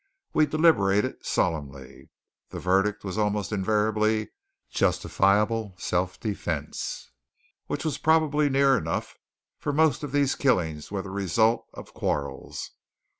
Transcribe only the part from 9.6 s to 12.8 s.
most of these killings were the result of quarrels.